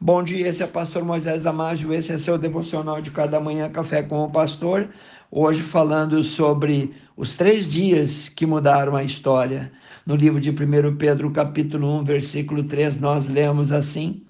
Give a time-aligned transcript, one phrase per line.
[0.00, 3.70] Bom dia, esse é o pastor Moisés Damásio, esse é seu devocional de cada manhã,
[3.70, 4.88] Café com o Pastor.
[5.30, 9.70] Hoje falando sobre os três dias que mudaram a história.
[10.04, 14.24] No livro de 1 Pedro, capítulo 1, versículo 3, nós lemos assim: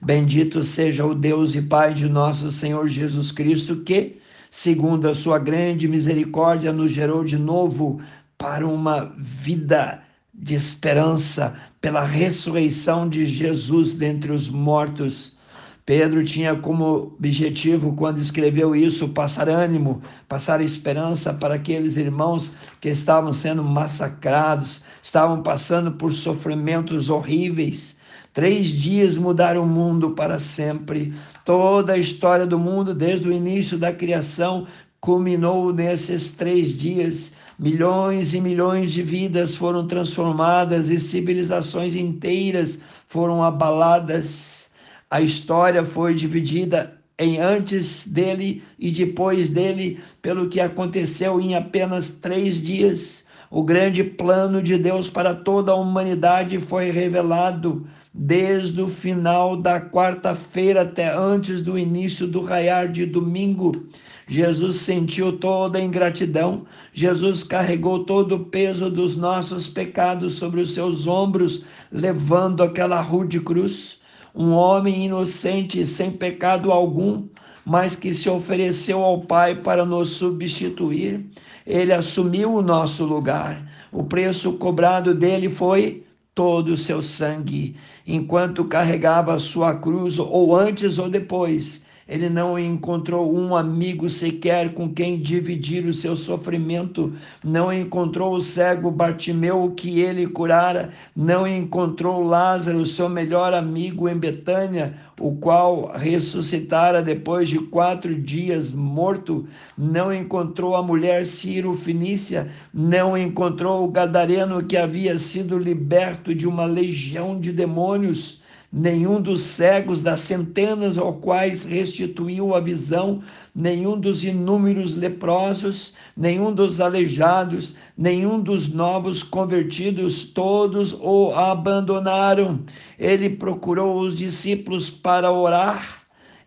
[0.00, 4.18] Bendito seja o Deus e Pai de nosso Senhor Jesus Cristo, que,
[4.50, 8.00] segundo a sua grande misericórdia, nos gerou de novo
[8.38, 10.02] para uma vida
[10.40, 15.38] de esperança pela ressurreição de Jesus dentre os mortos.
[15.84, 22.50] Pedro tinha como objetivo, quando escreveu isso, passar ânimo, passar esperança para aqueles irmãos
[22.80, 27.96] que estavam sendo massacrados, estavam passando por sofrimentos horríveis.
[28.32, 31.12] Três dias mudaram o mundo para sempre.
[31.44, 34.66] Toda a história do mundo, desde o início da criação,
[35.00, 37.32] culminou nesses três dias.
[37.62, 44.68] Milhões e milhões de vidas foram transformadas e civilizações inteiras foram abaladas.
[45.10, 52.08] A história foi dividida em antes dele e depois dele, pelo que aconteceu em apenas
[52.08, 53.24] três dias.
[53.50, 59.78] O grande plano de Deus para toda a humanidade foi revelado desde o final da
[59.78, 63.86] quarta-feira até antes do início do raiar de domingo.
[64.30, 70.72] Jesus sentiu toda a ingratidão, Jesus carregou todo o peso dos nossos pecados sobre os
[70.72, 73.98] seus ombros, levando aquela rude cruz.
[74.32, 77.26] Um homem inocente, sem pecado algum,
[77.66, 81.26] mas que se ofereceu ao Pai para nos substituir.
[81.66, 83.68] Ele assumiu o nosso lugar.
[83.90, 86.04] O preço cobrado dele foi
[86.36, 87.74] todo o seu sangue,
[88.06, 94.92] enquanto carregava sua cruz, ou antes ou depois ele não encontrou um amigo sequer com
[94.92, 97.12] quem dividir o seu sofrimento,
[97.44, 104.18] não encontrou o cego Bartimeu que ele curara, não encontrou Lázaro, seu melhor amigo em
[104.18, 109.46] Betânia, o qual ressuscitara depois de quatro dias morto,
[109.78, 116.48] não encontrou a mulher Ciro Finícia, não encontrou o gadareno que havia sido liberto de
[116.48, 118.39] uma legião de demônios
[118.72, 123.20] nenhum dos cegos das centenas aos quais restituiu a visão,
[123.54, 132.60] nenhum dos inúmeros leprosos, nenhum dos aleijados, nenhum dos novos convertidos, todos o abandonaram.
[132.98, 136.02] Ele procurou os discípulos para orar,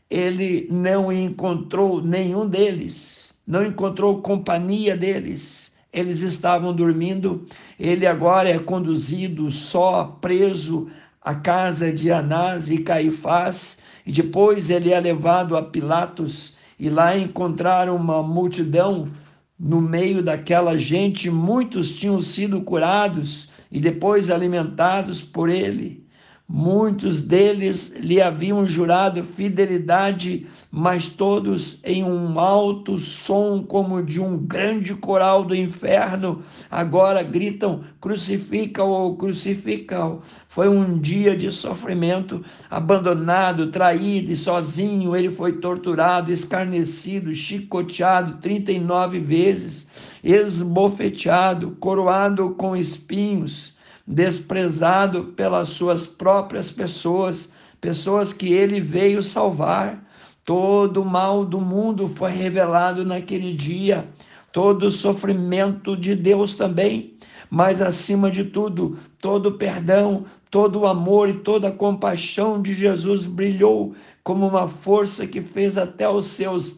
[0.10, 5.74] ele não encontrou nenhum deles, não encontrou companhia deles.
[5.92, 7.46] Eles estavam dormindo,
[7.80, 10.90] ele agora é conduzido só, preso
[11.24, 17.18] a casa de Anás e Caifás, e depois ele é levado a Pilatos, e lá
[17.18, 19.10] encontraram uma multidão
[19.58, 26.03] no meio daquela gente, muitos tinham sido curados e depois alimentados por ele.
[26.48, 34.38] Muitos deles lhe haviam jurado fidelidade, mas todos em um alto som, como de um
[34.38, 40.22] grande coral do inferno, agora gritam: crucifica-o, crucifica-o.
[40.50, 45.16] Foi um dia de sofrimento, abandonado, traído e sozinho.
[45.16, 49.88] Ele foi torturado, escarnecido, chicoteado 39 vezes,
[50.22, 53.73] esbofeteado, coroado com espinhos
[54.06, 57.50] desprezado pelas suas próprias pessoas,
[57.80, 60.04] pessoas que ele veio salvar.
[60.46, 64.08] Todo o mal do mundo foi revelado naquele dia,
[64.52, 67.18] todo o sofrimento de Deus também,
[67.50, 72.74] mas acima de tudo, todo o perdão, todo o amor e toda a compaixão de
[72.74, 76.76] Jesus brilhou como uma força que fez até os seus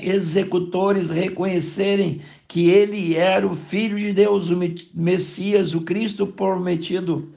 [0.00, 4.58] executores reconhecerem que ele era o Filho de Deus, o
[4.94, 7.30] Messias, o Cristo prometido.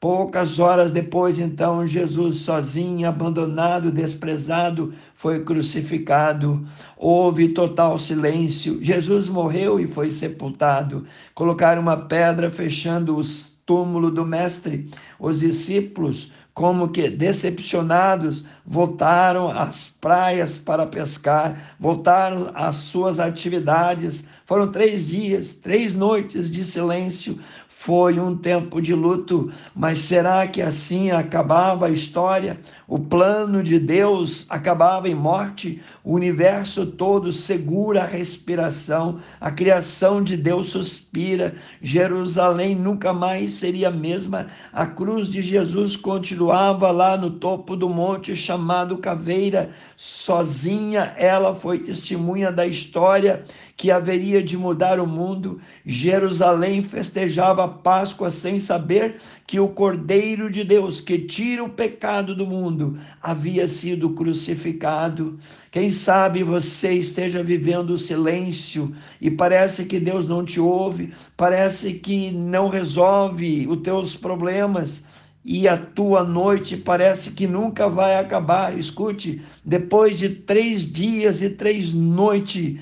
[0.00, 6.66] Poucas horas depois, então, Jesus, sozinho, abandonado, desprezado, foi crucificado.
[6.96, 8.82] Houve total silêncio.
[8.82, 11.04] Jesus morreu e foi sepultado.
[11.34, 13.22] Colocaram uma pedra fechando o
[13.66, 14.90] túmulo do Mestre.
[15.18, 24.26] Os discípulos como que decepcionados, voltaram às praias para pescar, voltaram às suas atividades.
[24.44, 27.38] Foram três dias, três noites de silêncio,
[27.82, 32.60] foi um tempo de luto, mas será que assim acabava a história?
[32.86, 35.80] O plano de Deus acabava em morte?
[36.04, 43.88] O universo todo segura a respiração, a criação de Deus suspira, Jerusalém nunca mais seria
[43.88, 51.14] a mesma, a cruz de Jesus continuava lá no topo do monte chamado Caveira, sozinha
[51.16, 53.42] ela foi testemunha da história
[53.80, 60.50] que haveria de mudar o mundo, Jerusalém festejava a Páscoa sem saber que o Cordeiro
[60.50, 65.38] de Deus, que tira o pecado do mundo, havia sido crucificado.
[65.70, 71.94] Quem sabe você esteja vivendo o silêncio e parece que Deus não te ouve, parece
[71.94, 75.02] que não resolve os teus problemas
[75.42, 78.78] e a tua noite parece que nunca vai acabar.
[78.78, 82.78] Escute, depois de três dias e três noites,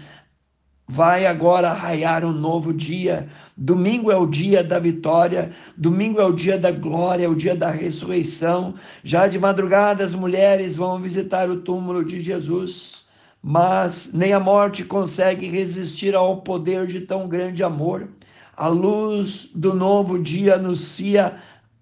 [0.91, 3.29] Vai agora raiar um novo dia.
[3.55, 7.55] Domingo é o dia da vitória, domingo é o dia da glória, é o dia
[7.55, 8.75] da ressurreição.
[9.05, 13.03] Já de madrugada as mulheres vão visitar o túmulo de Jesus,
[13.43, 18.09] mas nem a morte consegue resistir ao poder de tão grande amor.
[18.57, 21.37] A luz do novo dia anuncia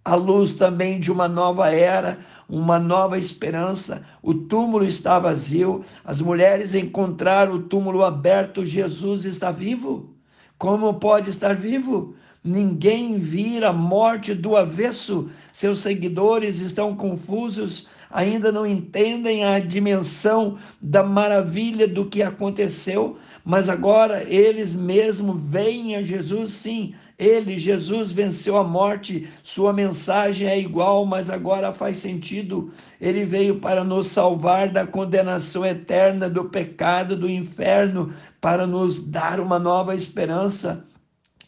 [0.05, 4.05] a luz também de uma nova era, uma nova esperança.
[4.23, 8.65] O túmulo está vazio, as mulheres encontraram o túmulo aberto.
[8.65, 10.15] Jesus está vivo.
[10.59, 12.15] Como pode estar vivo?
[12.43, 15.29] Ninguém vira a morte do avesso.
[15.53, 23.69] Seus seguidores estão confusos, ainda não entendem a dimensão da maravilha do que aconteceu, mas
[23.69, 26.95] agora eles mesmos veem a Jesus, sim.
[27.19, 29.27] Ele, Jesus, venceu a morte.
[29.43, 32.71] Sua mensagem é igual, mas agora faz sentido.
[33.01, 39.41] Ele veio para nos salvar da condenação eterna, do pecado, do inferno, para nos dar
[39.41, 40.85] uma nova esperança.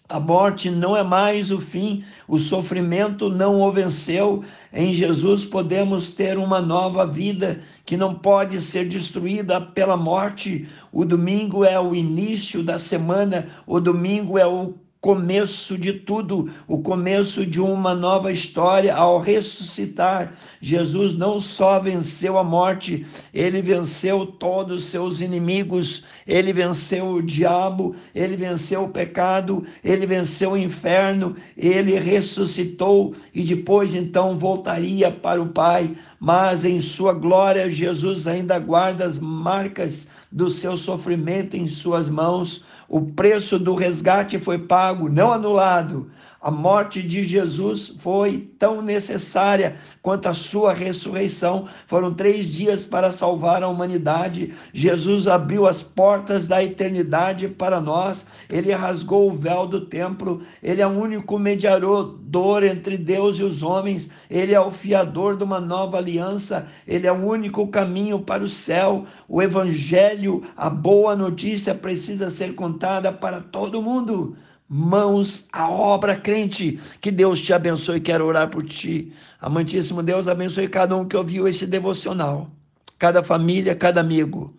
[0.08, 4.42] A morte não é mais o fim, o sofrimento não o venceu.
[4.72, 10.66] Em Jesus podemos ter uma nova vida que não pode ser destruída pela morte.
[10.90, 16.82] O domingo é o início da semana, o domingo é o começo de tudo, o
[16.82, 20.32] começo de uma nova história ao ressuscitar.
[20.60, 27.22] Jesus não só venceu a morte, ele venceu todos os seus inimigos, ele venceu o
[27.22, 35.12] diabo, ele venceu o pecado, ele venceu o inferno, ele ressuscitou e depois então voltaria
[35.12, 41.56] para o Pai, mas em sua glória Jesus ainda guarda as marcas do seu sofrimento
[41.56, 46.10] em suas mãos o preço do resgate foi pago, não anulado.
[46.48, 51.68] A morte de Jesus foi tão necessária quanto a sua ressurreição.
[51.86, 54.54] Foram três dias para salvar a humanidade.
[54.72, 58.24] Jesus abriu as portas da eternidade para nós.
[58.48, 60.40] Ele rasgou o véu do templo.
[60.62, 64.08] Ele é o único mediador entre Deus e os homens.
[64.30, 66.66] Ele é o fiador de uma nova aliança.
[66.86, 69.04] Ele é o único caminho para o céu.
[69.28, 74.34] O evangelho, a boa notícia, precisa ser contada para todo mundo
[74.68, 76.78] mãos à obra, crente.
[77.00, 78.00] Que Deus te abençoe.
[78.00, 79.12] Quero orar por ti.
[79.40, 82.50] Amantíssimo Deus, abençoe cada um que ouviu esse devocional,
[82.98, 84.54] cada família, cada amigo.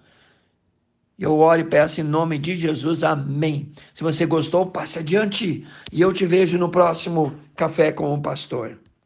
[1.20, 3.04] Eu oro e peço em nome de Jesus.
[3.04, 3.72] Amém.
[3.94, 5.68] Se você gostou, passe adiante.
[5.92, 8.78] E eu te vejo no próximo Café com o Pastor.